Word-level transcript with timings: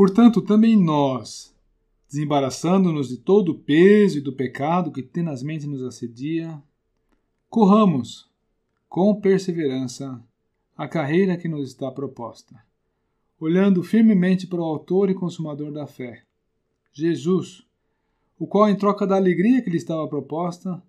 Portanto, 0.00 0.40
também 0.40 0.82
nós, 0.82 1.54
desembaraçando-nos 2.08 3.10
de 3.10 3.18
todo 3.18 3.52
o 3.52 3.58
peso 3.58 4.16
e 4.16 4.22
do 4.22 4.32
pecado 4.32 4.90
que 4.90 5.02
tenazmente 5.02 5.66
nos 5.66 5.82
assedia, 5.82 6.58
corramos 7.50 8.26
com 8.88 9.20
perseverança 9.20 10.18
a 10.74 10.88
carreira 10.88 11.36
que 11.36 11.46
nos 11.46 11.68
está 11.68 11.90
proposta, 11.90 12.64
olhando 13.38 13.82
firmemente 13.82 14.46
para 14.46 14.62
o 14.62 14.64
Autor 14.64 15.10
e 15.10 15.14
Consumador 15.14 15.70
da 15.70 15.86
fé, 15.86 16.24
Jesus, 16.94 17.62
o 18.38 18.46
qual, 18.46 18.70
em 18.70 18.76
troca 18.76 19.06
da 19.06 19.16
alegria 19.16 19.60
que 19.60 19.68
lhe 19.68 19.76
estava 19.76 20.08
proposta, 20.08 20.82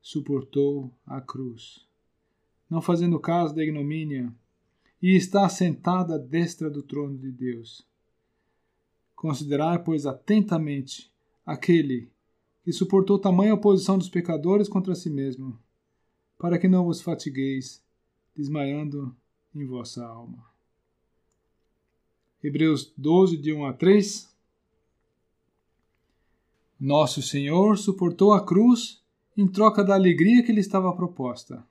suportou 0.00 0.88
a 1.04 1.20
cruz, 1.20 1.84
não 2.70 2.80
fazendo 2.80 3.18
caso 3.18 3.56
da 3.56 3.64
ignomínia, 3.64 4.32
e 5.02 5.16
está 5.16 5.48
sentado 5.48 6.14
à 6.14 6.16
destra 6.16 6.70
do 6.70 6.80
trono 6.80 7.18
de 7.18 7.32
Deus. 7.32 7.90
Considerai, 9.22 9.78
pois, 9.78 10.04
atentamente 10.04 11.08
aquele 11.46 12.10
que 12.64 12.72
suportou 12.72 13.20
tamanha 13.20 13.54
oposição 13.54 13.96
dos 13.96 14.08
pecadores 14.08 14.68
contra 14.68 14.96
si 14.96 15.08
mesmo, 15.08 15.56
para 16.36 16.58
que 16.58 16.66
não 16.66 16.86
vos 16.86 17.00
fatigueis, 17.00 17.80
desmaiando 18.34 19.14
em 19.54 19.64
vossa 19.64 20.04
alma. 20.04 20.44
Hebreus 22.42 22.92
12, 22.98 23.36
de 23.36 23.52
1 23.52 23.64
a 23.64 23.72
3. 23.72 24.28
Nosso 26.80 27.22
Senhor 27.22 27.78
suportou 27.78 28.32
a 28.32 28.44
cruz 28.44 29.04
em 29.36 29.46
troca 29.46 29.84
da 29.84 29.94
alegria 29.94 30.42
que 30.42 30.50
lhe 30.50 30.58
estava 30.58 30.92
proposta. 30.96 31.64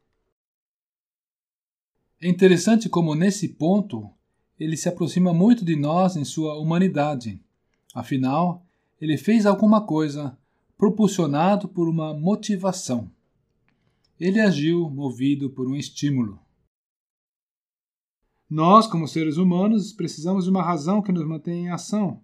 É 2.22 2.30
interessante 2.30 2.88
como, 2.88 3.14
nesse 3.14 3.50
ponto, 3.50 4.10
ele 4.64 4.78
se 4.78 4.88
aproxima 4.88 5.34
muito 5.34 5.66
de 5.66 5.76
nós 5.76 6.16
em 6.16 6.24
sua 6.24 6.56
humanidade. 6.56 7.42
Afinal, 7.96 8.64
ele 9.02 9.18
fez 9.18 9.48
alguma 9.48 9.84
coisa 9.84 10.38
propulsionado 10.78 11.68
por 11.68 11.90
uma 11.90 12.14
motivação. 12.14 13.10
Ele 14.20 14.40
agiu 14.40 14.88
movido 14.88 15.50
por 15.50 15.68
um 15.68 15.76
estímulo. 15.76 16.40
Nós, 18.48 18.86
como 18.86 19.08
seres 19.08 19.38
humanos, 19.38 19.94
precisamos 19.94 20.44
de 20.44 20.52
uma 20.52 20.62
razão 20.62 21.02
que 21.02 21.12
nos 21.12 21.26
mantenha 21.26 21.70
em 21.70 21.72
ação, 21.72 22.22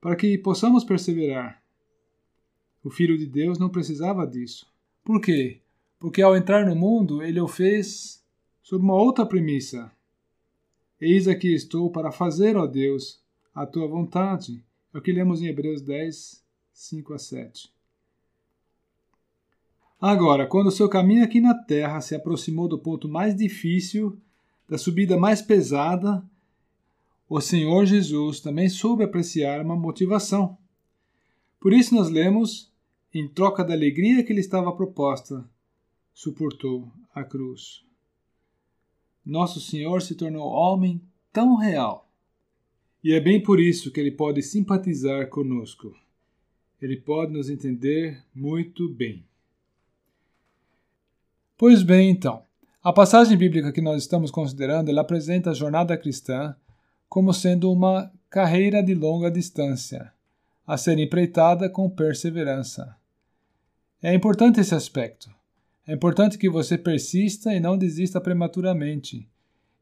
para 0.00 0.14
que 0.14 0.38
possamos 0.38 0.84
perseverar. 0.84 1.60
O 2.84 2.90
Filho 2.90 3.18
de 3.18 3.26
Deus 3.26 3.58
não 3.58 3.68
precisava 3.68 4.24
disso. 4.24 4.72
Por 5.02 5.20
quê? 5.20 5.60
Porque 5.98 6.22
ao 6.22 6.36
entrar 6.36 6.64
no 6.64 6.76
mundo, 6.76 7.24
ele 7.24 7.40
o 7.40 7.48
fez 7.48 8.24
sob 8.62 8.84
uma 8.84 8.94
outra 8.94 9.26
premissa. 9.26 9.90
Eis 11.00 11.26
aqui 11.26 11.54
estou 11.54 11.90
para 11.90 12.12
fazer, 12.12 12.58
ó 12.58 12.66
Deus, 12.66 13.18
a 13.54 13.64
tua 13.64 13.88
vontade. 13.88 14.62
É 14.92 14.98
o 14.98 15.00
que 15.00 15.10
lemos 15.10 15.40
em 15.40 15.46
Hebreus 15.46 15.80
10, 15.80 16.44
5 16.74 17.14
a 17.14 17.18
7. 17.18 17.72
Agora, 19.98 20.46
quando 20.46 20.66
o 20.66 20.70
seu 20.70 20.90
caminho 20.90 21.24
aqui 21.24 21.40
na 21.40 21.54
Terra 21.54 22.02
se 22.02 22.14
aproximou 22.14 22.68
do 22.68 22.78
ponto 22.78 23.08
mais 23.08 23.34
difícil, 23.34 24.20
da 24.68 24.76
subida 24.76 25.16
mais 25.16 25.40
pesada, 25.40 26.22
o 27.26 27.40
Senhor 27.40 27.86
Jesus 27.86 28.40
também 28.40 28.68
soube 28.68 29.02
apreciar 29.02 29.64
uma 29.64 29.76
motivação. 29.76 30.58
Por 31.58 31.72
isso 31.72 31.94
nós 31.94 32.10
lemos, 32.10 32.70
em 33.12 33.26
troca 33.26 33.64
da 33.64 33.72
alegria 33.72 34.22
que 34.22 34.34
lhe 34.34 34.40
estava 34.40 34.70
proposta, 34.76 35.48
suportou 36.12 36.92
a 37.14 37.24
cruz 37.24 37.88
nosso 39.30 39.60
Senhor 39.60 40.02
se 40.02 40.14
tornou 40.14 40.50
homem 40.50 41.00
tão 41.32 41.56
real. 41.56 42.08
E 43.02 43.12
é 43.12 43.20
bem 43.20 43.42
por 43.42 43.60
isso 43.60 43.90
que 43.90 44.00
ele 44.00 44.10
pode 44.10 44.42
simpatizar 44.42 45.28
conosco. 45.28 45.94
Ele 46.82 46.96
pode 46.96 47.32
nos 47.32 47.48
entender 47.48 48.22
muito 48.34 48.88
bem. 48.88 49.24
Pois 51.56 51.82
bem, 51.82 52.10
então, 52.10 52.42
a 52.82 52.92
passagem 52.92 53.36
bíblica 53.36 53.72
que 53.72 53.80
nós 53.80 54.02
estamos 54.02 54.30
considerando, 54.30 54.88
ela 54.88 55.02
apresenta 55.02 55.50
a 55.50 55.54
jornada 55.54 55.96
cristã 55.96 56.56
como 57.08 57.32
sendo 57.32 57.70
uma 57.70 58.10
carreira 58.28 58.82
de 58.82 58.94
longa 58.94 59.30
distância, 59.30 60.12
a 60.66 60.76
ser 60.76 60.98
empreitada 60.98 61.68
com 61.68 61.90
perseverança. 61.90 62.96
É 64.02 64.14
importante 64.14 64.60
esse 64.60 64.74
aspecto. 64.74 65.30
É 65.86 65.94
importante 65.94 66.38
que 66.38 66.48
você 66.48 66.76
persista 66.76 67.54
e 67.54 67.60
não 67.60 67.76
desista 67.76 68.20
prematuramente. 68.20 69.28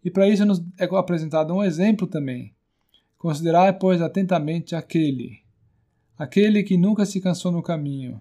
E 0.04 0.10
para 0.10 0.28
isso 0.28 0.44
nos 0.46 0.62
é 0.78 0.84
apresentado 0.84 1.52
um 1.52 1.62
exemplo 1.62 2.06
também. 2.06 2.54
Considerai, 3.18 3.76
pois, 3.76 4.00
atentamente 4.00 4.76
aquele, 4.76 5.40
aquele 6.16 6.62
que 6.62 6.76
nunca 6.76 7.04
se 7.04 7.20
cansou 7.20 7.50
no 7.50 7.62
caminho, 7.62 8.20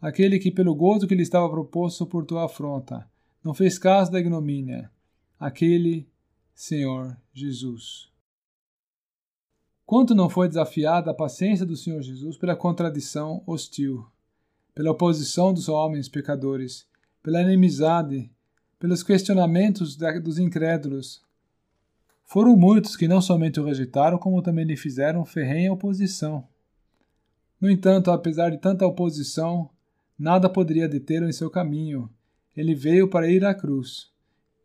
aquele 0.00 0.38
que, 0.38 0.50
pelo 0.50 0.74
gozo 0.74 1.06
que 1.06 1.14
lhe 1.14 1.22
estava 1.22 1.50
proposto, 1.50 1.98
suportou 1.98 2.38
a 2.38 2.44
afronta, 2.44 3.08
não 3.42 3.52
fez 3.52 3.76
caso 3.76 4.12
da 4.12 4.20
ignomínia, 4.20 4.90
aquele 5.38 6.08
Senhor 6.54 7.16
Jesus. 7.32 8.08
Quanto 9.84 10.14
não 10.14 10.30
foi 10.30 10.46
desafiada 10.46 11.10
a 11.10 11.14
paciência 11.14 11.66
do 11.66 11.76
Senhor 11.76 12.00
Jesus 12.00 12.36
pela 12.36 12.54
contradição 12.54 13.42
hostil, 13.44 14.06
pela 14.72 14.92
oposição 14.92 15.52
dos 15.52 15.68
homens 15.68 16.08
pecadores, 16.08 16.86
pela 17.22 17.42
inimizade, 17.42 18.30
pelos 18.78 19.02
questionamentos 19.02 19.96
dos 20.22 20.38
incrédulos. 20.38 21.22
Foram 22.24 22.56
muitos 22.56 22.96
que 22.96 23.08
não 23.08 23.20
somente 23.20 23.60
o 23.60 23.64
rejeitaram, 23.64 24.18
como 24.18 24.42
também 24.42 24.64
lhe 24.64 24.76
fizeram 24.76 25.24
ferrenha 25.24 25.72
oposição. 25.72 26.46
No 27.60 27.68
entanto, 27.70 28.10
apesar 28.10 28.50
de 28.50 28.58
tanta 28.58 28.86
oposição, 28.86 29.68
nada 30.18 30.48
poderia 30.48 30.88
detê-lo 30.88 31.28
em 31.28 31.32
seu 31.32 31.50
caminho. 31.50 32.08
Ele 32.56 32.74
veio 32.74 33.08
para 33.08 33.30
ir 33.30 33.44
à 33.44 33.54
cruz, 33.54 34.10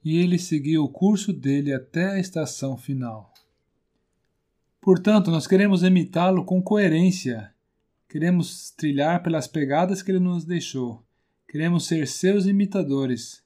e 0.04 0.18
ele 0.18 0.38
seguiu 0.38 0.84
o 0.84 0.90
curso 0.90 1.34
dele 1.34 1.74
até 1.74 2.12
a 2.12 2.20
estação 2.20 2.78
final. 2.78 3.34
Portanto, 4.80 5.32
nós 5.32 5.48
queremos 5.48 5.82
imitá-lo 5.82 6.46
com 6.46 6.62
coerência. 6.62 7.52
Queremos 8.08 8.70
trilhar 8.70 9.24
pelas 9.24 9.48
pegadas 9.48 10.04
que 10.04 10.12
ele 10.12 10.20
nos 10.20 10.46
deixou. 10.46 11.04
Queremos 11.56 11.88
ser 11.88 12.06
seus 12.06 12.48
imitadores, 12.48 13.42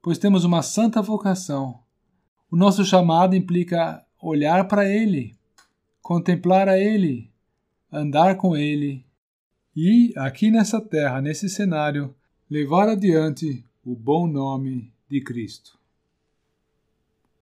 pois 0.00 0.16
temos 0.16 0.44
uma 0.44 0.62
santa 0.62 1.02
vocação. 1.02 1.78
O 2.50 2.56
nosso 2.56 2.86
chamado 2.86 3.36
implica 3.36 4.02
olhar 4.18 4.66
para 4.66 4.88
Ele, 4.88 5.36
contemplar 6.00 6.70
a 6.70 6.78
Ele, 6.78 7.30
andar 7.92 8.36
com 8.36 8.56
Ele 8.56 9.04
e, 9.76 10.14
aqui 10.16 10.50
nessa 10.50 10.80
terra, 10.80 11.20
nesse 11.20 11.50
cenário, 11.50 12.14
levar 12.50 12.88
adiante 12.88 13.62
o 13.84 13.94
bom 13.94 14.26
nome 14.26 14.90
de 15.06 15.20
Cristo. 15.20 15.77